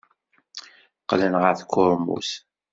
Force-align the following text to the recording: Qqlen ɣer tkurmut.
Qqlen 1.01 1.33
ɣer 1.41 1.53
tkurmut. 1.59 2.29